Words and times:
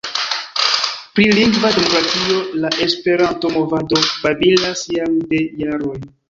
Pri 1.17 1.25
lingva 1.39 1.69
demokratio 1.75 2.39
la 2.63 2.71
Esperanto-movado 2.87 4.01
babilas 4.25 4.83
jam 4.97 5.21
de 5.35 5.45
jaroj. 5.63 5.95